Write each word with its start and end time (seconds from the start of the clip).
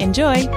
Enjoy! 0.00 0.48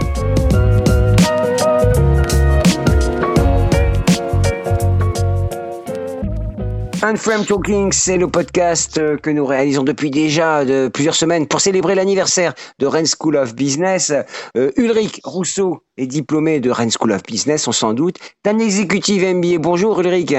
Unframe 7.02 7.44
Talking, 7.46 7.92
c'est 7.92 8.16
le 8.16 8.30
podcast 8.30 8.98
euh, 8.98 9.18
que 9.18 9.30
nous 9.30 9.46
réalisons 9.46 9.84
depuis 9.84 10.10
déjà 10.10 10.64
de 10.64 10.88
plusieurs 10.88 11.16
semaines 11.16 11.48
pour 11.48 11.60
célébrer 11.60 11.96
l'anniversaire 11.96 12.54
de 12.80 12.86
Rennes 12.86 13.06
School 13.06 13.36
of 13.36 13.54
Business. 13.56 14.14
Euh, 14.56 14.72
Ulrich 14.78 15.20
Rousseau 15.26 15.84
est 15.98 16.08
diplômé 16.08 16.62
de 16.62 16.70
Rennes 16.72 16.92
School 16.92 17.12
of 17.12 17.24
Business, 17.24 17.68
on 17.68 17.74
s'en 17.74 17.94
doute. 17.94 18.16
un 18.46 18.58
exécutif 18.60 19.22
MBA. 19.22 19.58
Bonjour 19.60 20.00
Ulrich. 20.00 20.34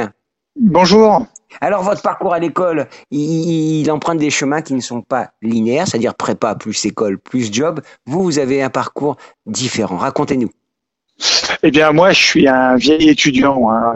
Bonjour. 0.56 1.26
Alors 1.60 1.82
votre 1.82 2.02
parcours 2.02 2.32
à 2.32 2.38
l'école, 2.38 2.86
il, 3.10 3.80
il 3.80 3.90
emprunte 3.90 4.18
des 4.18 4.30
chemins 4.30 4.62
qui 4.62 4.74
ne 4.74 4.80
sont 4.80 5.02
pas 5.02 5.30
linéaires, 5.42 5.88
c'est-à-dire 5.88 6.14
prépa 6.14 6.54
plus 6.54 6.84
école 6.84 7.18
plus 7.18 7.52
job. 7.52 7.80
Vous, 8.06 8.22
vous 8.22 8.38
avez 8.38 8.62
un 8.62 8.70
parcours 8.70 9.16
différent. 9.46 9.96
Racontez-nous. 9.96 10.50
Eh 11.62 11.70
bien, 11.70 11.92
moi, 11.92 12.12
je 12.12 12.22
suis 12.22 12.48
un 12.48 12.76
vieil 12.76 13.08
étudiant. 13.08 13.68
Hein. 13.70 13.94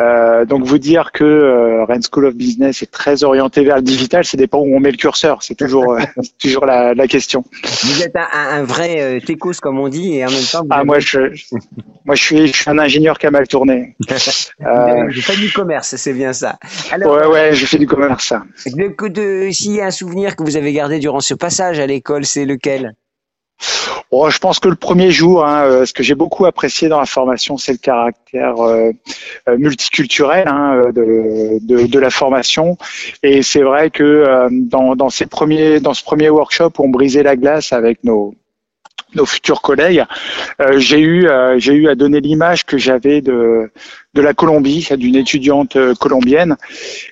Euh, 0.00 0.44
donc 0.44 0.64
vous 0.64 0.78
dire 0.78 1.12
que 1.12 1.22
euh, 1.22 1.84
Rennes 1.84 2.02
School 2.02 2.26
of 2.26 2.34
Business 2.34 2.82
est 2.82 2.90
très 2.90 3.22
orienté 3.22 3.62
vers 3.62 3.76
le 3.76 3.82
digital, 3.82 4.24
ça 4.24 4.36
dépend 4.36 4.58
où 4.58 4.74
on 4.74 4.80
met 4.80 4.90
le 4.90 4.96
curseur. 4.96 5.44
C'est 5.44 5.54
toujours 5.54 5.92
euh, 5.92 6.00
toujours 6.42 6.66
la, 6.66 6.94
la, 6.94 7.06
question. 7.06 7.44
Vous 7.84 8.02
êtes 8.02 8.16
un, 8.16 8.26
un 8.32 8.64
vrai 8.64 9.00
euh, 9.00 9.20
techos 9.20 9.52
comme 9.62 9.78
on 9.78 9.88
dit 9.88 10.16
et 10.16 10.26
en 10.26 10.30
même 10.30 10.42
temps. 10.50 10.66
ah 10.70 10.82
moi 10.82 10.98
je 10.98 11.18
moi 12.04 12.16
je 12.16 12.22
suis 12.22 12.46
je 12.48 12.56
suis 12.56 12.70
un 12.70 12.78
ingénieur 12.80 13.18
qui 13.18 13.26
a 13.26 13.30
mal 13.30 13.46
tourné. 13.46 13.94
euh, 14.10 15.04
je 15.10 15.20
fais 15.20 15.36
du 15.36 15.52
commerce, 15.52 15.94
c'est 15.94 16.12
bien 16.12 16.32
ça. 16.32 16.58
Alors, 16.90 17.14
ouais 17.16 17.26
ouais, 17.28 17.54
je 17.54 17.64
fais 17.64 17.78
du 17.78 17.86
commerce. 17.86 18.32
S'il 18.56 19.72
y 19.72 19.80
a 19.80 19.86
un 19.86 19.90
souvenir 19.92 20.34
que 20.34 20.42
vous 20.42 20.56
avez 20.56 20.72
gardé 20.72 20.98
durant 20.98 21.20
ce 21.20 21.34
passage 21.34 21.78
à 21.78 21.86
l'école, 21.86 22.24
c'est 22.24 22.46
lequel? 22.46 22.94
Oh, 24.10 24.30
je 24.30 24.38
pense 24.38 24.60
que 24.60 24.68
le 24.68 24.76
premier 24.76 25.10
jour, 25.10 25.44
hein, 25.44 25.64
euh, 25.64 25.86
ce 25.86 25.92
que 25.92 26.02
j'ai 26.02 26.14
beaucoup 26.14 26.46
apprécié 26.46 26.88
dans 26.88 27.00
la 27.00 27.06
formation, 27.06 27.56
c'est 27.56 27.72
le 27.72 27.78
caractère 27.78 28.60
euh, 28.60 28.92
multiculturel 29.58 30.46
hein, 30.46 30.90
de, 30.92 31.58
de, 31.60 31.86
de, 31.86 31.98
la 31.98 32.10
formation. 32.10 32.76
Et 33.22 33.42
c'est 33.42 33.62
vrai 33.62 33.90
que 33.90 34.02
euh, 34.02 34.48
dans, 34.52 34.94
dans, 34.94 35.10
ces 35.10 35.26
premiers, 35.26 35.80
dans 35.80 35.94
ce 35.94 36.04
premier 36.04 36.30
workshop, 36.30 36.72
où 36.78 36.84
on 36.84 36.88
brisait 36.88 37.22
la 37.22 37.36
glace 37.36 37.72
avec 37.72 38.04
nos, 38.04 38.34
nos 39.14 39.26
futurs 39.26 39.62
collègues, 39.62 40.04
euh, 40.60 40.78
j'ai 40.78 41.00
eu, 41.00 41.26
euh, 41.26 41.58
j'ai 41.58 41.74
eu 41.74 41.88
à 41.88 41.94
donner 41.94 42.20
l'image 42.20 42.64
que 42.64 42.78
j'avais 42.78 43.20
de, 43.20 43.70
de 44.14 44.22
la 44.22 44.34
Colombie, 44.34 44.88
d'une 44.96 45.16
étudiante 45.16 45.76
colombienne. 45.98 46.56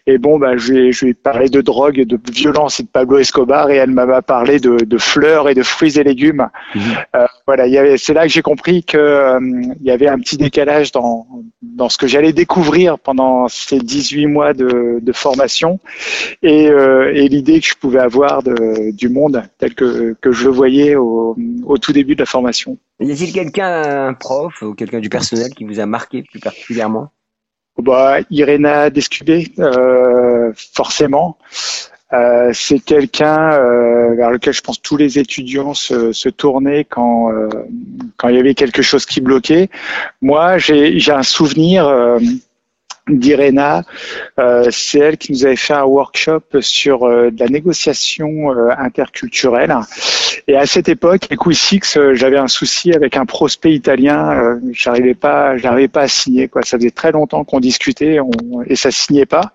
Et 0.06 0.18
bon, 0.18 0.38
bah, 0.38 0.56
je, 0.56 0.72
lui 0.72 0.88
ai, 0.88 0.92
je 0.92 1.04
lui 1.04 1.10
ai 1.12 1.14
parlé 1.14 1.48
de 1.48 1.60
drogue, 1.60 2.02
de 2.02 2.19
violence 2.32 2.81
et 2.81 2.84
de 2.84 2.88
Pablo 2.88 3.19
Escobar, 3.19 3.70
et 3.70 3.76
elle 3.76 3.90
m'a 3.90 4.22
parlé 4.22 4.60
de, 4.60 4.84
de, 4.84 4.99
fleurs 4.99 5.49
et 5.49 5.54
de 5.54 5.62
fruits 5.62 5.99
et 5.99 6.04
légumes. 6.04 6.49
Mmh. 6.75 6.81
Euh, 7.16 7.26
voilà, 7.46 7.96
c'est 7.99 8.14
là 8.14 8.22
que 8.22 8.32
j'ai 8.32 8.43
compris 8.43 8.84
que 8.84 8.96
euh, 8.96 9.40
il 9.81 9.87
y 9.87 9.90
avait 9.90 10.08
un 10.08 10.19
petit 10.19 10.37
décalage 10.37 10.93
dans, 10.93 11.26
dans 11.62 11.88
ce 11.88 11.99
que 11.99 12.06
j'allais 12.06 12.32
découvrir 12.32 12.99
pendant 12.99 13.49
ces 13.49 13.78
18 13.78 14.26
mois 14.26 14.54
de, 14.54 14.99
de 15.00 15.12
formation 15.12 15.81
et, 16.43 16.69
euh, 16.69 17.12
et 17.14 17.28
l'idée 17.28 17.60
que 17.60 17.66
je 17.66 17.75
pouvais 17.75 18.00
avoir 18.00 18.43
de, 18.43 18.93
du 18.93 19.08
monde 19.08 19.43
tel 19.58 19.75
que, 19.75 20.16
que 20.20 20.32
je 20.32 20.44
le 20.44 20.50
voyais 20.50 20.96
au, 20.96 21.37
au 21.64 21.78
tout 21.78 21.93
début 21.93 22.14
de 22.14 22.20
la 22.20 22.26
formation. 22.26 22.78
Y 23.02 23.12
a-t-il 23.12 23.32
quelqu'un, 23.32 24.08
un 24.08 24.14
prof 24.14 24.62
ou 24.62 24.75
quelqu'un 24.75 25.00
du 25.00 25.08
personnel 25.08 25.52
qui 25.54 25.64
vous 25.64 25.81
a 25.81 25.87
marqué 25.87 26.22
plus 26.22 26.40
particulièrement? 26.40 27.10
Bah, 27.78 28.19
Irena 28.31 28.90
Descubé, 28.90 29.50
euh, 29.58 30.52
forcément. 30.75 31.38
Euh, 32.12 32.50
c'est 32.52 32.78
quelqu'un 32.78 33.52
euh, 33.52 34.14
vers 34.14 34.31
lequel 34.31 34.52
je 34.52 34.60
pense 34.60 34.81
tous 34.82 34.99
les 34.99 35.19
étudiants 35.19 35.72
se, 35.72 36.12
se 36.12 36.28
tournaient 36.28 36.84
quand 36.84 37.32
euh, 37.32 37.49
quand 38.19 38.28
il 38.28 38.37
y 38.37 38.38
avait 38.38 38.54
quelque 38.54 38.82
chose 38.82 39.06
qui 39.06 39.22
bloquait. 39.22 39.70
Moi, 40.20 40.58
j'ai 40.58 41.10
un 41.10 41.22
souvenir 41.22 41.88
d'Irena. 43.08 43.82
Euh, 44.38 44.69
c'est 44.70 44.99
elle 44.99 45.16
qui 45.16 45.32
nous 45.32 45.44
avait 45.44 45.56
fait 45.56 45.75
un 45.75 45.84
workshop 45.84 46.43
sur 46.60 47.04
euh, 47.04 47.31
de 47.31 47.40
la 47.40 47.49
négociation 47.49 48.52
euh, 48.52 48.70
interculturelle. 48.78 49.75
Et 50.46 50.56
à 50.56 50.66
cette 50.66 50.88
époque, 50.88 51.25
avec 51.25 51.44
Wissix, 51.46 51.99
j'avais 52.12 52.38
un 52.38 52.49
souci 52.49 52.93
avec 52.93 53.16
un 53.16 53.26
prospect 53.26 53.72
italien. 53.72 54.60
j'arrivais 54.72 55.14
pas, 55.14 55.56
j'arrivais 55.56 55.88
pas 55.88 56.02
à 56.02 56.08
signer. 56.08 56.49
Quoi. 56.49 56.62
Ça 56.62 56.78
faisait 56.78 56.90
très 56.90 57.12
longtemps 57.12 57.44
qu'on 57.44 57.60
discutait 57.60 58.19
et 58.66 58.76
ça 58.76 58.90
signait 58.90 59.26
pas. 59.26 59.52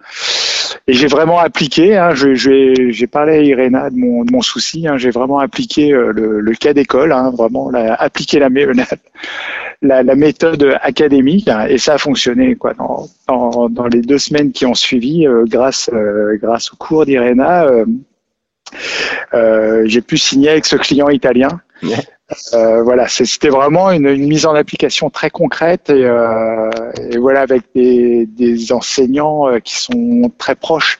Et 0.90 0.94
j'ai 0.94 1.08
vraiment 1.08 1.40
appliqué. 1.40 1.98
Hein, 1.98 2.12
j'ai 2.16 3.08
parlé 3.08 3.34
à 3.34 3.42
Irena 3.42 3.90
de 3.90 3.98
mon, 3.98 4.24
de 4.24 4.32
mon 4.32 4.42
souci. 4.42 4.88
Hein, 4.88 4.98
j'ai 4.98 5.10
vraiment 5.10 5.40
appliqué 5.40 5.90
le, 5.90 6.40
le, 6.40 6.54
cas 6.54 6.74
d'école. 6.74 7.12
Hein, 7.12 7.32
vraiment 7.32 7.70
la, 7.70 7.94
appliqué 7.96 8.40
la, 8.40 8.50
méthode 10.16 10.78
académique 10.82 11.50
et 11.68 11.78
ça 11.78 11.96
a 11.96 11.98
fonctionné. 11.98 12.56
Quoi. 12.56 12.74
Dans, 12.74 13.10
dans, 13.70 13.88
les 13.88 14.02
deux 14.02 14.18
semaines 14.18 14.54
qui 14.54 14.66
ont 14.66 14.76
suivi, 14.76 15.28
euh, 15.28 15.44
grâce, 15.46 15.90
euh, 15.92 16.38
grâce 16.42 16.72
au 16.72 16.78
cours 16.78 17.06
d'Irena, 17.06 17.68
euh, 19.34 19.84
j'ai 19.86 20.02
pu 20.02 20.18
signer 20.18 20.50
avec 20.50 20.66
ce 20.66 20.78
client 20.78 21.10
italien. 21.10 21.62
Voilà, 22.52 23.08
c'était 23.08 23.50
vraiment 23.50 23.92
une, 23.92 24.16
mise 24.16 24.46
en 24.46 24.56
application 24.56 25.10
très 25.10 25.30
concrète 25.30 25.90
et, 25.90 26.08
voilà 27.18 27.42
avec 27.42 27.64
des, 27.76 28.26
des 28.26 28.72
enseignants 28.72 29.60
qui 29.64 29.76
sont 29.76 30.32
très 30.38 30.56
proches 30.56 31.00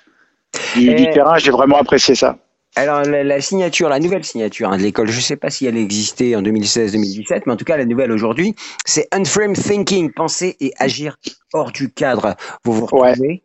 du, 0.76 0.94
du 0.96 1.10
terrain. 1.10 1.38
J'ai 1.38 1.52
vraiment 1.52 1.78
apprécié 1.78 2.16
ça. 2.16 2.38
Alors 2.78 3.02
la, 3.02 3.42
signature, 3.42 3.90
la 3.90 4.00
nouvelle 4.00 4.24
signature 4.24 4.72
hein, 4.72 4.78
de 4.78 4.84
l'école, 4.84 5.10
je 5.10 5.18
ne 5.18 5.22
sais 5.22 5.36
pas 5.36 5.50
si 5.50 5.66
elle 5.66 5.78
existait 5.78 6.36
en 6.36 6.44
2016-2017, 6.44 7.42
mais 7.48 7.54
en 7.54 7.56
tout 7.56 7.66
cas 7.66 7.76
la 7.76 7.86
nouvelle 7.86 8.12
aujourd'hui, 8.12 8.54
c'est 8.86 9.08
Unframe 9.12 9.54
Thinking, 9.54 10.12
penser 10.12 10.56
et 10.60 10.72
agir 10.78 11.18
hors 11.54 11.72
du 11.72 11.90
cadre. 11.92 12.36
Vous 12.64 12.74
vous 12.74 12.86
retrouvez 12.86 13.42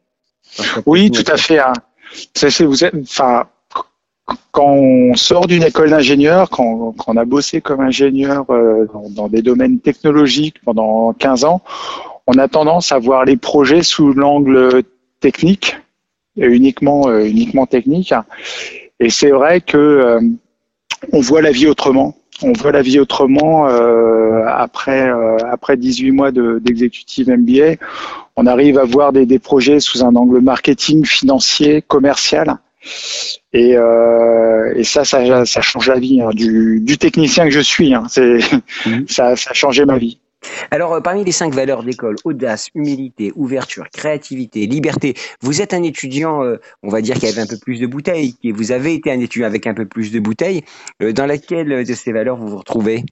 Oui, 0.84 1.10
tout 1.10 1.24
à 1.32 1.38
fait. 1.38 1.58
Hein. 1.60 1.72
Vous 2.60 2.84
êtes, 2.84 2.94
enfin, 2.94 3.46
quand 4.52 4.66
on 4.66 5.14
sort 5.14 5.46
d'une 5.46 5.62
école 5.62 5.90
d'ingénieur, 5.90 6.48
quand, 6.50 6.94
on 7.06 7.16
a 7.16 7.24
bossé 7.24 7.60
comme 7.60 7.80
ingénieur 7.80 8.46
euh, 8.50 8.86
dans, 9.10 9.28
des 9.28 9.42
domaines 9.42 9.80
technologiques 9.80 10.60
pendant 10.64 11.12
15 11.12 11.44
ans, 11.44 11.62
on 12.26 12.34
a 12.34 12.48
tendance 12.48 12.92
à 12.92 12.98
voir 12.98 13.24
les 13.24 13.36
projets 13.36 13.82
sous 13.82 14.12
l'angle 14.12 14.82
technique, 15.20 15.76
uniquement, 16.36 17.08
euh, 17.08 17.24
uniquement 17.24 17.66
technique. 17.66 18.14
Et 19.02 19.10
c'est 19.10 19.30
vrai 19.30 19.60
que 19.60 19.76
euh, 19.76 20.20
on 21.12 21.20
voit 21.20 21.42
la 21.42 21.50
vie 21.50 21.66
autrement. 21.66 22.14
On 22.42 22.52
voit 22.52 22.70
la 22.70 22.82
vie 22.82 23.00
autrement 23.00 23.68
euh, 23.68 24.44
après 24.46 25.08
euh, 25.08 25.36
après 25.50 25.76
18 25.76 26.12
mois 26.12 26.30
d'exécutive 26.30 27.28
MBA. 27.28 27.84
On 28.36 28.46
arrive 28.46 28.78
à 28.78 28.84
voir 28.84 29.12
des, 29.12 29.38
projets 29.40 29.80
sous 29.80 30.04
un 30.04 30.14
angle 30.14 30.40
marketing, 30.40 31.04
financier, 31.04 31.82
commercial. 31.82 32.58
Et, 33.52 33.76
euh, 33.76 34.72
et 34.74 34.84
ça, 34.84 35.04
ça, 35.04 35.44
ça, 35.44 35.60
change 35.60 35.88
la 35.88 35.98
vie 35.98 36.20
hein, 36.20 36.30
du, 36.32 36.80
du, 36.80 36.98
technicien 36.98 37.44
que 37.44 37.50
je 37.50 37.60
suis. 37.60 37.94
Hein. 37.94 38.04
C'est, 38.08 38.38
mmh. 38.86 39.04
ça, 39.08 39.36
ça 39.36 39.50
a 39.50 39.54
changé 39.54 39.84
ma 39.84 39.98
vie. 39.98 40.18
Alors, 40.70 40.94
euh, 40.94 41.00
parmi 41.00 41.24
les 41.24 41.32
cinq 41.32 41.54
valeurs 41.54 41.82
d'école, 41.82 42.16
audace, 42.24 42.68
humilité, 42.74 43.32
ouverture, 43.36 43.88
créativité, 43.90 44.66
liberté, 44.66 45.14
vous 45.40 45.60
êtes 45.60 45.74
un 45.74 45.82
étudiant, 45.82 46.42
euh, 46.42 46.56
on 46.82 46.88
va 46.88 47.00
dire, 47.00 47.16
qui 47.16 47.26
avait 47.26 47.40
un 47.40 47.46
peu 47.46 47.58
plus 47.58 47.80
de 47.80 47.86
bouteilles, 47.86 48.34
et 48.42 48.52
vous 48.52 48.72
avez 48.72 48.94
été 48.94 49.10
un 49.10 49.20
étudiant 49.20 49.46
avec 49.46 49.66
un 49.66 49.74
peu 49.74 49.86
plus 49.86 50.12
de 50.12 50.20
bouteilles. 50.20 50.62
Euh, 51.02 51.12
dans 51.12 51.26
laquelle 51.26 51.84
de 51.84 51.94
ces 51.94 52.12
valeurs 52.12 52.36
vous 52.36 52.48
vous 52.48 52.58
retrouvez? 52.58 53.04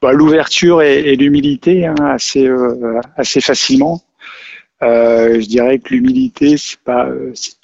Bah, 0.00 0.12
L'ouverture 0.12 0.82
et, 0.82 1.16
l'humilité, 1.16 1.86
hein, 1.86 1.94
assez, 2.00 2.48
assez 3.16 3.40
facilement. 3.40 4.02
je 4.80 5.46
dirais 5.46 5.78
que 5.78 5.90
l'humilité, 5.90 6.56
c'est 6.56 6.80
pas, 6.80 7.08
c'est 7.34 7.59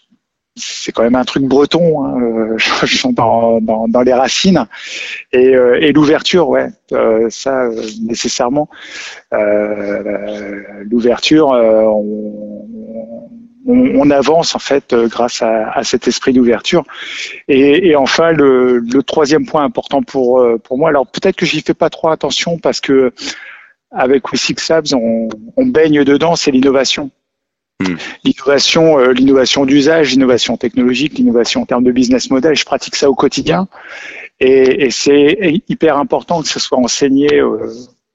quand 0.92 1.02
même 1.02 1.14
un 1.14 1.24
truc 1.24 1.44
breton, 1.44 2.04
hein, 2.04 2.20
euh, 2.20 2.54
je 2.58 2.96
suis 2.96 3.12
dans, 3.12 3.60
dans, 3.60 3.88
dans, 3.88 4.00
les 4.02 4.12
racines. 4.12 4.66
Et, 5.32 5.54
euh, 5.54 5.78
et 5.80 5.92
l'ouverture, 5.92 6.48
ouais, 6.48 6.68
euh, 6.92 7.26
ça 7.30 7.64
euh, 7.64 7.82
nécessairement. 8.02 8.68
L'ouverture, 10.90 11.48
on, 11.48 12.66
on, 13.68 14.10
avance 14.10 14.54
en 14.54 14.58
fait 14.58 14.94
grâce 14.94 15.42
à, 15.42 15.70
à 15.72 15.84
cet 15.84 16.08
esprit 16.08 16.32
d'ouverture. 16.32 16.84
Et, 17.48 17.88
et, 17.88 17.96
enfin, 17.96 18.32
le, 18.32 18.78
le, 18.78 19.02
troisième 19.02 19.44
point 19.44 19.64
important 19.64 20.02
pour 20.02 20.42
pour 20.62 20.78
moi, 20.78 20.88
alors 20.88 21.06
peut-être 21.06 21.36
que 21.36 21.44
j'y 21.44 21.60
fais 21.60 21.74
pas 21.74 21.90
trop 21.90 22.08
attention 22.08 22.58
parce 22.58 22.80
que 22.80 23.12
avec 23.90 24.30
We 24.32 24.40
Six 24.40 24.68
Labs, 24.68 24.94
on, 24.94 25.28
on 25.56 25.66
baigne 25.66 26.04
dedans, 26.04 26.36
c'est 26.36 26.50
l'innovation. 26.50 27.10
Hmm. 27.81 27.96
L'innovation, 28.25 28.99
euh, 28.99 29.12
l'innovation 29.12 29.67
d'usage, 29.67 30.12
l'innovation 30.12 30.56
technologique, 30.56 31.19
l'innovation 31.19 31.62
en 31.62 31.67
termes 31.67 31.84
de 31.84 31.93
business 31.93 32.31
model, 32.31 32.56
je 32.56 32.64
pratique 32.64 32.96
ça 32.96 33.11
au 33.11 33.14
quotidien. 33.14 33.69
Et, 34.40 34.90
c'est 34.90 35.62
hyper 35.69 35.99
important 35.99 36.43
que 36.43 36.49
ce 36.49 36.61
soit 36.61 36.78
enseigné 36.78 37.34
euh, 37.34 37.70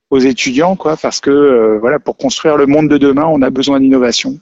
aux 0.09 0.19
étudiants, 0.19 0.75
quoi, 0.75 0.97
parce 0.97 1.19
que 1.19 1.29
euh, 1.29 1.77
voilà, 1.79 1.99
pour 1.99 2.17
construire 2.17 2.57
le 2.57 2.65
monde 2.65 2.89
de 2.89 2.97
demain, 2.97 3.25
on 3.25 3.41
a 3.41 3.49
besoin 3.49 3.79
d'innovation. 3.79 4.39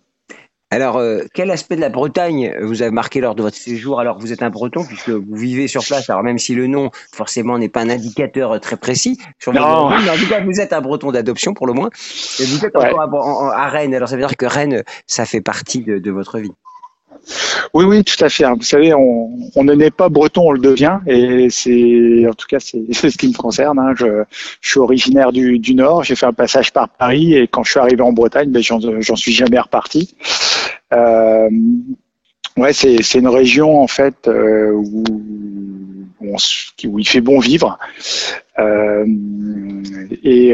Alors, 0.72 0.98
euh, 0.98 1.22
quel 1.34 1.50
aspect 1.50 1.76
de 1.76 1.82
la 1.82 1.90
Bretagne 1.90 2.56
vous 2.62 2.84
avez 2.84 2.92
marqué 2.92 3.22
lors 3.22 3.34
de 3.34 3.42
votre 3.42 3.58
séjour 3.58 4.00
Alors, 4.00 4.20
vous 4.20 4.32
êtes 4.32 4.44
un 4.44 4.52
Breton 4.52 4.86
puisque 4.86 5.10
vous 5.10 5.36
vivez 5.36 5.68
sur 5.68 5.84
place. 5.84 6.10
Alors, 6.12 6.22
même 6.22 6.38
si 6.38 6.54
le 6.54 6.68
nom, 6.68 6.92
forcément, 7.12 7.58
n'est 7.58 7.70
pas 7.70 7.82
un 7.82 7.90
indicateur 7.90 8.52
euh, 8.52 8.60
très 8.60 8.78
précis 8.78 9.20
sur 9.40 9.52
non. 9.52 9.90
mais 9.90 10.10
en 10.10 10.16
tout 10.16 10.30
cas, 10.30 10.42
vous 10.42 10.60
êtes 10.60 10.72
un 10.72 10.82
Breton 10.82 11.12
d'adoption 11.12 11.56
pour 11.56 11.66
le 11.66 11.74
moins. 11.74 11.90
Et 12.40 12.46
vous 12.46 12.64
êtes 12.64 12.76
encore 12.76 13.52
à, 13.52 13.70
Rennes. 13.70 13.96
Alors, 13.96 14.10
ça 14.10 14.16
veut 14.16 14.22
dire 14.22 14.38
que 14.38 14.46
Rennes, 14.46 14.84
ça 15.08 15.26
fait 15.26 15.42
partie 15.42 15.82
de 15.82 16.12
votre 16.12 16.38
vie. 16.38 16.54
Oui, 17.74 17.86
oui, 17.86 18.04
tout 18.04 18.24
à 18.24 18.30
fait. 18.30 18.46
Vous 18.46 18.62
savez, 18.64 18.94
on, 18.94 19.64
ne 19.64 19.74
naît 19.74 19.92
pas 19.92 20.10
breton, 20.10 20.48
on 20.48 20.52
le 20.52 20.60
devient, 20.60 21.00
et 21.08 21.50
c'est, 21.50 22.28
en 22.28 22.34
tout 22.34 22.48
cas, 22.48 22.60
c'est 22.60 22.92
ce 22.94 23.18
qui 23.18 23.28
me 23.28 23.34
concerne. 23.34 23.80
Hein. 23.80 23.94
Je, 23.96 24.24
suis 24.62 24.80
originaire 24.80 25.32
du, 25.32 25.76
Nord, 25.76 26.04
j'ai 26.04 26.16
fait 26.16 26.26
un 26.26 26.34
passage 26.34 26.74
par 26.74 26.90
Paris, 26.90 27.36
et 27.36 27.48
quand 27.48 27.64
je 27.64 27.72
suis 27.72 27.80
arrivé 27.80 28.02
en 28.02 28.12
Bretagne, 28.12 28.50
ben, 28.50 28.62
j'en 28.62 29.16
suis 29.16 29.34
jamais 29.34 29.60
reparti. 29.60 30.16
Euh, 30.94 31.50
ouais, 32.58 32.74
c'est 32.74 33.16
une 33.16 33.28
région 33.28 33.82
en 33.82 33.88
fait 33.88 34.28
euh, 34.28 34.72
où, 34.72 35.04
il 36.82 37.08
fait 37.08 37.22
bon 37.22 37.40
vivre, 37.40 37.78
euh, 38.58 39.06
et 40.24 40.54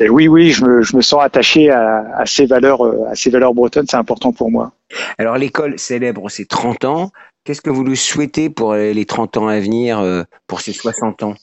et 0.00 0.08
oui, 0.08 0.28
oui, 0.28 0.50
je 0.50 0.64
me, 0.64 0.82
je 0.82 0.96
me 0.96 1.02
sens 1.02 1.22
attaché 1.22 1.70
à, 1.70 2.04
à, 2.16 2.26
ces 2.26 2.46
valeurs, 2.46 2.84
euh, 2.84 3.06
à 3.10 3.14
ces 3.14 3.30
valeurs 3.30 3.54
bretonnes. 3.54 3.86
C'est 3.88 3.96
important 3.96 4.32
pour 4.32 4.50
moi. 4.50 4.72
Alors, 5.18 5.36
l'école 5.38 5.78
célèbre 5.78 6.28
ses 6.28 6.46
30 6.46 6.84
ans. 6.84 7.12
Qu'est-ce 7.44 7.60
que 7.60 7.70
vous 7.70 7.84
lui 7.84 7.96
souhaitez 7.96 8.48
pour 8.50 8.74
les 8.74 9.04
30 9.04 9.36
ans 9.36 9.48
à 9.48 9.60
venir, 9.60 10.00
euh, 10.00 10.22
pour 10.46 10.60
ses 10.62 10.72
60 10.72 11.22
ans? 11.22 11.34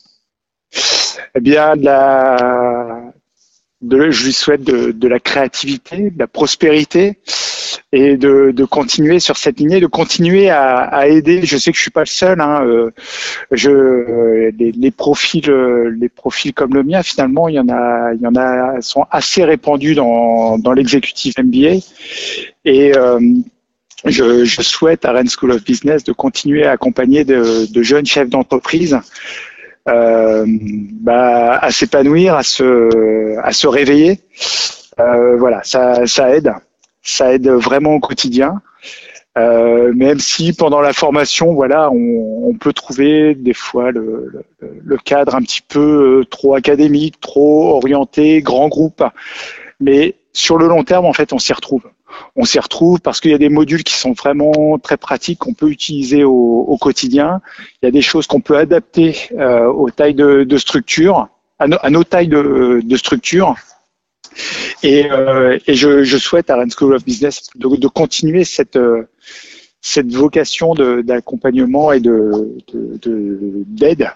Eh 1.36 1.40
bien, 1.40 1.76
de 1.76 1.86
la, 1.86 3.12
de, 3.82 4.10
je 4.10 4.26
lui 4.26 4.34
souhaite 4.34 4.64
de, 4.64 4.92
de, 4.92 5.08
la 5.08 5.20
créativité, 5.20 6.10
de 6.10 6.20
la 6.20 6.28
prospérité, 6.28 7.20
et 7.94 8.16
de, 8.16 8.52
de, 8.52 8.66
continuer 8.66 9.20
sur 9.20 9.38
cette 9.38 9.60
lignée, 9.60 9.80
de 9.80 9.88
continuer 9.88 10.50
à, 10.50 10.78
à, 10.78 11.08
aider. 11.08 11.42
Je 11.44 11.58
sais 11.58 11.72
que 11.72 11.78
je 11.78 11.82
suis 11.82 11.92
pas 11.92 12.02
le 12.02 12.06
seul. 12.06 12.40
Hein, 12.40 12.64
euh, 12.66 12.92
je, 13.52 14.50
les, 14.58 14.72
les, 14.72 14.92
profils, 14.92 15.52
les 15.52 16.10
profils 16.10 16.54
comme 16.54 16.74
le 16.74 16.84
mien, 16.84 17.04
finalement, 17.04 17.50
il 17.50 17.56
y 17.56 17.60
en 17.60 17.68
a, 17.70 18.14
il 18.14 18.22
y 18.22 18.28
en 18.28 18.36
a, 18.36 18.82
sont 18.82 19.06
assez 19.12 19.44
répandus 19.44 19.96
dans, 19.96 20.58
dans 20.58 20.72
l'exécutif 20.72 21.38
MBA. 21.38 21.80
Et 22.64 22.96
euh, 22.96 23.20
je, 24.06 24.46
je, 24.46 24.62
souhaite 24.62 25.06
à 25.06 25.12
Rennes 25.12 25.30
School 25.30 25.52
of 25.52 25.64
Business 25.64 26.04
de 26.04 26.14
continuer 26.14 26.66
à 26.66 26.72
accompagner 26.72 27.24
de, 27.24 27.72
de 27.72 27.84
jeunes 27.84 28.06
chefs 28.06 28.30
d'entreprise 28.30 29.00
euh, 29.90 30.46
bah, 30.48 31.58
à 31.58 31.72
s'épanouir, 31.72 32.36
à 32.36 32.44
se, 32.44 33.38
à 33.40 33.52
se 33.52 33.68
réveiller. 33.68 34.20
Euh, 35.00 35.38
voilà, 35.38 35.62
ça, 35.64 36.06
ça 36.06 36.36
aide 36.36 36.52
ça 37.02 37.34
aide 37.34 37.48
vraiment 37.50 37.96
au 37.96 38.00
quotidien. 38.00 38.62
Euh, 39.38 39.94
même 39.94 40.20
si 40.20 40.52
pendant 40.52 40.82
la 40.82 40.92
formation, 40.92 41.54
voilà, 41.54 41.90
on, 41.90 42.54
peut 42.60 42.74
trouver 42.74 43.34
des 43.34 43.54
fois 43.54 43.92
le, 43.92 44.44
cadre 45.06 45.36
un 45.36 45.42
petit 45.42 45.62
peu 45.62 46.20
euh, 46.20 46.26
trop 46.26 46.54
académique, 46.54 47.20
trop 47.22 47.76
orienté, 47.76 48.42
grand 48.42 48.68
groupe. 48.68 49.04
Mais 49.80 50.16
sur 50.34 50.58
le 50.58 50.68
long 50.68 50.84
terme, 50.84 51.06
en 51.06 51.14
fait, 51.14 51.34
on 51.34 51.40
s'y 51.40 51.54
retrouve. 51.54 51.84
On 52.36 52.44
s'y 52.44 52.60
retrouve 52.60 53.00
parce 53.00 53.22
qu'il 53.22 53.32
y 53.32 53.34
a 53.34 53.38
des 53.38 53.50
modules 53.50 53.84
qui 53.84 53.94
sont 53.94 54.12
vraiment 54.12 54.78
très 54.78 54.98
pratiques 54.98 55.40
qu'on 55.40 55.54
peut 55.54 55.70
utiliser 55.70 56.26
au, 56.26 56.78
quotidien. 56.80 57.42
Il 57.82 57.86
y 57.86 57.88
a 57.88 57.92
des 57.92 58.02
choses 58.02 58.28
qu'on 58.28 58.42
peut 58.42 58.58
adapter 58.58 59.16
euh, 59.40 59.66
aux 59.66 59.90
tailles 59.92 60.14
de, 60.14 60.58
structure, 60.58 61.30
à, 61.58 61.90
nos 61.90 62.04
tailles 62.04 62.28
de 62.28 62.98
structure 62.98 63.56
et, 64.84 65.12
euh, 65.12 65.58
et 65.68 65.74
je, 65.76 66.04
je, 66.04 66.18
souhaite 66.18 66.50
à 66.50 66.56
Rennes 66.56 66.72
School 66.72 66.94
of 66.96 67.04
Business 67.06 67.50
de, 67.56 67.76
de 67.76 67.88
continuer 67.88 68.44
cette, 68.44 68.76
euh, 68.76 69.08
cette 69.82 70.12
vocation 70.12 70.74
d'accompagnement 71.04 71.92
et 71.92 72.00
de 72.00 72.58
d'aide. 73.68 74.12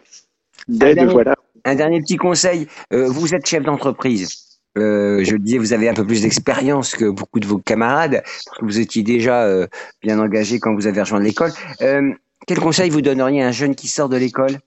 D'aide, 0.68 1.04
voilà. 1.10 1.36
Un 1.64 1.76
dernier 1.76 2.00
petit 2.02 2.18
conseil. 2.18 2.68
Euh, 2.94 3.08
vous 3.08 3.34
êtes 3.34 3.46
chef 3.48 3.64
d'entreprise. 3.64 4.30
euh, 4.78 5.24
je 5.24 5.34
le 5.34 5.40
disais, 5.40 5.58
vous 5.58 5.74
avez 5.74 5.90
un 5.90 5.94
peu 5.94 6.06
plus 6.06 6.22
d'expérience 6.22 6.96
que 6.96 7.10
beaucoup 7.10 7.40
de 7.40 7.48
vos 7.48 7.58
camarades, 7.60 8.22
parce 8.24 8.60
que 8.60 8.66
vous 8.66 8.80
étiez 8.80 9.04
déjà 9.04 9.44
euh, 9.44 9.68
bien 10.02 10.20
engagé 10.20 10.60
quand 10.60 10.76
vous 10.76 10.88
avez 10.88 11.02
rejoint 11.02 11.20
l'école. 11.20 11.52
Euh, 11.82 12.12
quel 12.46 12.60
conseil 12.60 12.90
vous 12.90 13.02
donneriez 13.02 13.42
à 13.42 13.48
un 13.48 13.52
jeune 13.52 13.76
qui 13.76 13.88
sort 13.88 14.10
de 14.10 14.18
l'école? 14.18 14.60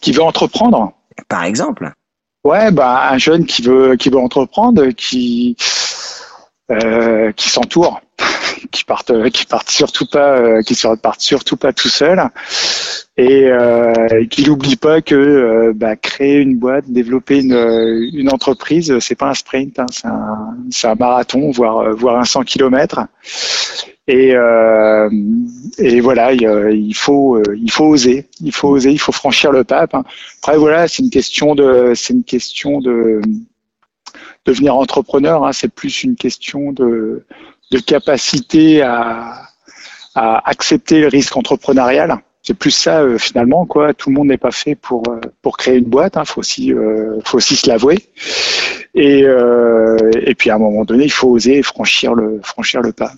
Qui 0.00 0.12
veut 0.12 0.22
entreprendre? 0.22 0.92
Par 1.28 1.44
exemple 1.44 1.92
Ouais, 2.46 2.70
bah, 2.70 3.08
un 3.10 3.18
jeune 3.18 3.44
qui 3.44 3.62
veut, 3.62 3.96
qui 3.96 4.08
veut 4.08 4.18
entreprendre, 4.18 4.86
qui, 4.90 5.56
euh, 6.70 7.32
qui 7.32 7.48
s'entoure, 7.48 8.00
qui 8.70 8.84
partent, 8.84 9.30
qui 9.30 9.46
partent 9.46 9.70
surtout 9.70 10.06
pas, 10.06 10.62
qui 10.62 10.76
se 10.76 10.86
partent 10.94 11.20
surtout 11.20 11.56
pas 11.56 11.72
tout 11.72 11.88
seul 11.88 12.30
et 13.16 13.46
euh, 13.46 14.26
qu'il 14.30 14.48
n'oublie 14.48 14.76
pas 14.76 15.00
que 15.00 15.14
euh, 15.14 15.72
bah, 15.74 15.96
créer 15.96 16.38
une 16.38 16.58
boîte, 16.58 16.84
développer 16.88 17.40
une, 17.40 17.54
euh, 17.54 18.08
une 18.12 18.30
entreprise, 18.30 18.98
c'est 19.00 19.14
pas 19.14 19.28
un 19.28 19.34
sprint, 19.34 19.78
hein, 19.78 19.86
c'est 19.90 20.06
un, 20.06 20.90
un, 20.90 20.94
marathon, 20.94 21.50
voire 21.50 21.78
euh, 21.78 21.92
voire 21.92 22.18
un 22.18 22.24
100 22.24 22.42
km. 22.44 23.06
Et, 24.08 24.34
euh, 24.34 25.10
et 25.78 26.00
voilà, 26.00 26.32
il, 26.32 26.94
faut 26.94 27.42
il 27.52 27.70
faut 27.70 27.86
oser, 27.86 28.28
il 28.40 28.52
faut 28.52 28.68
oser, 28.68 28.92
il 28.92 29.00
faut 29.00 29.12
franchir 29.12 29.50
le 29.50 29.64
pape. 29.64 29.94
Après 30.42 30.56
voilà, 30.56 30.86
c'est 30.86 31.02
une 31.02 31.10
question 31.10 31.54
de 31.56 31.92
c'est 31.94 32.14
une 32.14 32.24
question 32.24 32.80
de 32.80 33.20
devenir 34.44 34.76
entrepreneur. 34.76 35.44
Hein, 35.44 35.52
c'est 35.52 35.72
plus 35.72 36.04
une 36.04 36.14
question 36.14 36.72
de 36.72 37.24
de 37.72 37.78
capacité 37.80 38.82
à 38.82 39.48
à 40.14 40.48
accepter 40.48 41.00
le 41.00 41.08
risque 41.08 41.36
entrepreneurial 41.36 42.20
c'est 42.46 42.54
plus 42.54 42.70
ça 42.70 43.02
euh, 43.02 43.18
finalement 43.18 43.66
quoi. 43.66 43.92
Tout 43.92 44.10
le 44.10 44.14
monde 44.14 44.28
n'est 44.28 44.38
pas 44.38 44.52
fait 44.52 44.76
pour 44.76 45.02
euh, 45.08 45.20
pour 45.42 45.56
créer 45.56 45.78
une 45.78 45.86
boîte. 45.86 46.16
Hein. 46.16 46.24
Faut 46.24 46.40
aussi 46.40 46.72
euh, 46.72 47.18
faut 47.24 47.38
aussi 47.38 47.56
se 47.56 47.68
l'avouer. 47.68 47.98
Et 48.94 49.20
et 49.20 50.34
puis 50.34 50.48
à 50.50 50.54
un 50.54 50.58
moment 50.58 50.84
donné, 50.84 51.04
il 51.04 51.12
faut 51.12 51.28
oser 51.28 51.62
franchir 51.62 52.14
le 52.14 52.40
franchir 52.42 52.80
le 52.80 52.92
pas. 52.92 53.12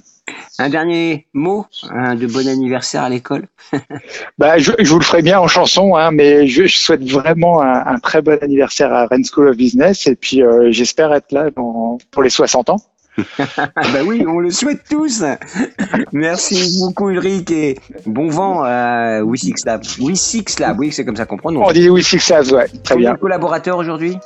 Un 0.59 0.69
dernier 0.69 1.27
mot 1.35 1.67
de 1.93 2.27
bon 2.27 2.49
anniversaire 2.49 3.03
à 3.03 3.09
l'école. 3.09 3.47
bah, 4.39 4.59
je, 4.59 4.73
je, 4.79 4.91
vous 4.91 4.99
le 4.99 5.05
ferai 5.05 5.23
bien 5.23 5.39
en 5.39 5.47
chanson, 5.47 5.95
hein, 5.97 6.11
mais 6.11 6.47
je, 6.47 6.67
je, 6.67 6.79
souhaite 6.79 7.05
vraiment 7.05 7.63
un, 7.63 7.87
un, 7.87 7.99
très 7.99 8.23
bon 8.23 8.39
anniversaire 8.43 8.93
à 8.93 9.07
Rennes 9.07 9.25
School 9.25 9.49
of 9.49 9.57
Business 9.57 10.07
et 10.07 10.17
puis 10.17 10.43
j'espère 10.71 11.13
être 11.15 11.33
là 11.33 11.51
dans, 11.51 11.99
pour 12.11 12.23
les 12.23 12.31
60 12.31 12.71
ans. 12.71 12.81
bah 13.39 14.03
oui, 14.07 14.25
on 14.27 14.39
le 14.39 14.51
souhaite 14.51 14.83
tous. 14.89 15.25
Merci 16.13 16.79
beaucoup 16.81 17.11
Ulrich 17.11 17.51
et 17.51 17.79
bon 18.07 18.29
vent 18.29 18.63
à 18.65 19.23
We 19.23 19.41
Six 19.41 19.65
Lab. 19.65 19.83
We 20.01 20.19
Six 20.19 20.59
Lab, 20.59 20.79
oui, 20.79 20.93
c'est 20.93 21.05
comme 21.05 21.17
ça 21.17 21.27
qu'on 21.27 21.37
prononce. 21.37 21.67
On 21.69 21.73
dit 21.73 21.89
We 21.89 22.07
Six 22.07 22.29
Labs, 22.29 22.53
ouais, 22.53 22.69
très 22.85 22.97
bien. 22.97 23.15
de 23.15 23.19
collaborateurs 23.19 23.79
aujourd'hui? 23.79 24.17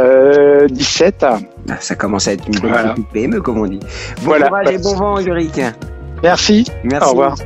Euh, 0.00 0.66
17. 0.68 1.24
Ah, 1.24 1.38
ça 1.80 1.94
commence 1.94 2.28
à 2.28 2.32
être 2.32 2.46
une 2.46 2.58
bonne 2.60 2.70
Voilà. 2.70 2.94
PME, 3.12 3.40
comme 3.40 3.58
on 3.58 3.66
dit. 3.66 3.78
Bon 3.80 3.86
Voilà. 4.22 4.48
courage 4.48 4.70
et 4.70 4.78
bon 4.78 4.94
vent 4.96 5.18
Ulrich. 5.20 5.60
Merci. 6.22 6.64
Merci. 6.84 7.06
Au 7.08 7.10
revoir. 7.10 7.36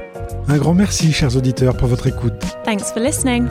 Un 0.48 0.56
grand 0.56 0.74
merci, 0.74 1.12
chers 1.12 1.36
auditeurs, 1.36 1.76
pour 1.76 1.88
votre 1.88 2.06
écoute. 2.06 2.32
Thanks 2.64 2.84
for 2.92 3.00
listening. 3.02 3.48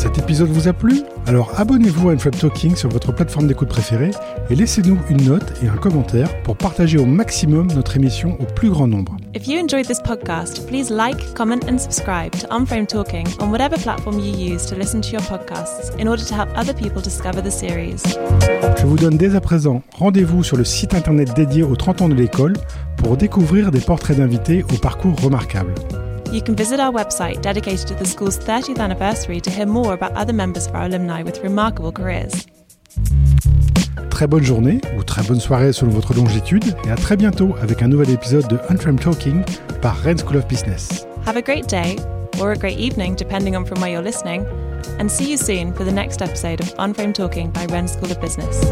Cet 0.00 0.16
épisode 0.16 0.48
vous 0.48 0.66
a 0.66 0.72
plu? 0.72 1.02
Alors 1.26 1.52
abonnez-vous 1.60 2.08
à 2.08 2.12
Unframe 2.12 2.32
Talking 2.32 2.74
sur 2.74 2.88
votre 2.88 3.12
plateforme 3.12 3.46
d'écoute 3.46 3.68
préférée 3.68 4.12
et 4.48 4.54
laissez-nous 4.54 4.96
une 5.10 5.24
note 5.24 5.52
et 5.62 5.68
un 5.68 5.76
commentaire 5.76 6.40
pour 6.40 6.56
partager 6.56 6.96
au 6.96 7.04
maximum 7.04 7.66
notre 7.74 7.98
émission 7.98 8.38
au 8.40 8.46
plus 8.46 8.70
grand 8.70 8.86
nombre. 8.86 9.18
If 9.34 9.46
you 9.46 9.58
enjoyed 9.62 9.86
this 9.86 10.00
podcast, 10.00 10.66
please 10.66 10.90
like, 10.90 11.34
comment, 11.34 11.60
and 11.68 11.76
subscribe 11.76 12.30
to 12.30 12.46
Unframe 12.50 12.86
Talking 12.86 13.26
on 13.42 13.50
whatever 13.50 13.76
platform 13.76 14.18
you 14.18 14.32
use 14.32 14.64
to 14.70 14.74
listen 14.74 15.02
to 15.02 15.10
your 15.10 15.20
podcasts 15.20 15.92
in 16.00 16.08
order 16.08 16.24
to 16.24 16.34
help 16.34 16.48
other 16.56 16.72
people 16.72 17.02
discover 17.02 17.42
the 17.42 17.52
series. 17.52 18.00
Je 18.78 18.86
vous 18.86 18.96
donne 18.96 19.18
dès 19.18 19.34
à 19.34 19.42
présent 19.42 19.82
rendez-vous 19.98 20.42
sur 20.42 20.56
le 20.56 20.64
site 20.64 20.94
internet 20.94 21.36
dédié 21.36 21.62
aux 21.62 21.76
30 21.76 22.00
ans 22.00 22.08
de 22.08 22.14
l'école 22.14 22.54
pour 22.96 23.18
découvrir 23.18 23.70
des 23.70 23.80
portraits 23.80 24.16
d'invités 24.16 24.64
au 24.72 24.78
parcours 24.78 25.20
remarquable. 25.20 25.74
You 26.32 26.40
can 26.40 26.54
visit 26.54 26.78
our 26.78 26.92
website 26.92 27.42
dedicated 27.42 27.88
to 27.88 27.94
the 27.94 28.04
school's 28.04 28.38
30th 28.38 28.78
anniversary 28.78 29.40
to 29.40 29.50
hear 29.50 29.66
more 29.66 29.94
about 29.94 30.12
other 30.12 30.32
members 30.32 30.68
of 30.68 30.74
our 30.76 30.84
alumni 30.84 31.24
with 31.24 31.40
remarkable 31.42 31.90
careers. 31.90 32.46
Très 34.10 34.28
bonne 34.28 34.44
journée 34.44 34.80
ou 34.96 35.02
très 35.02 35.26
bonne 35.26 35.40
soirée 35.40 35.72
selon 35.72 35.90
votre 35.90 36.14
longitude 36.14 36.64
et 36.84 36.90
à 36.90 36.94
très 36.94 37.16
bientôt 37.16 37.56
avec 37.60 37.82
un 37.82 37.88
nouvel 37.88 38.10
épisode 38.10 38.46
de 38.46 38.60
Unframe 38.68 38.98
Talking 38.98 39.42
par 39.82 39.96
Rennes 40.04 40.18
School 40.18 40.36
of 40.36 40.46
Business. 40.46 41.04
Have 41.26 41.36
a 41.36 41.42
great 41.42 41.66
day, 41.66 41.96
or 42.40 42.52
a 42.52 42.56
great 42.56 42.78
evening 42.78 43.16
depending 43.16 43.56
on 43.56 43.64
from 43.64 43.80
where 43.80 43.90
you're 43.90 44.00
listening, 44.00 44.46
and 45.00 45.10
see 45.10 45.28
you 45.28 45.36
soon 45.36 45.72
for 45.72 45.84
the 45.84 45.92
next 45.92 46.22
episode 46.22 46.60
of 46.60 46.72
Unframe 46.78 47.12
Talking 47.12 47.50
by 47.50 47.66
Wren 47.66 47.88
School 47.88 48.12
of 48.12 48.20
Business. 48.20 48.70